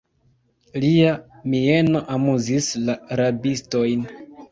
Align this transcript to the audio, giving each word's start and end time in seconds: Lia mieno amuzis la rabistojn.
Lia 0.85 1.09
mieno 1.53 2.01
amuzis 2.13 2.71
la 2.87 2.95
rabistojn. 3.21 4.09